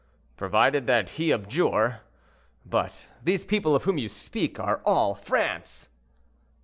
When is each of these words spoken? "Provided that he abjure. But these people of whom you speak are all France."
"Provided 0.35 0.87
that 0.87 1.09
he 1.09 1.31
abjure. 1.31 1.99
But 2.65 3.05
these 3.23 3.45
people 3.45 3.75
of 3.75 3.83
whom 3.83 3.99
you 3.99 4.09
speak 4.09 4.59
are 4.59 4.81
all 4.83 5.13
France." 5.13 5.89